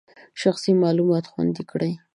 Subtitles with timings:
[0.41, 1.91] شخصي معلومات خوندي کړئ.